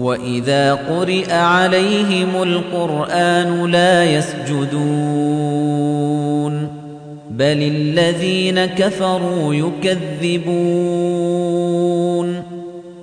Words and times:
وإذا 0.00 0.74
قرئ 0.74 1.32
عليهم 1.32 2.42
القرآن 2.42 3.70
لا 3.70 4.04
يسجدون 4.04 5.60
بل 7.30 7.62
الذين 7.62 8.64
كفروا 8.64 9.54
يكذبون 9.54 10.90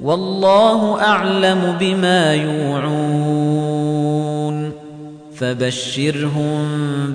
والله 0.01 1.01
أعلم 1.01 1.77
بما 1.79 2.33
يوعون 2.33 3.77
فبشرهم 5.35 6.67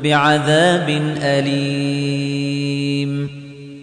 بعذاب 0.03 1.15
أليم 1.23 2.63